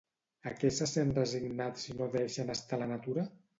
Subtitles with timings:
[0.51, 3.31] A què se sent resignat si no deixen estar la natura?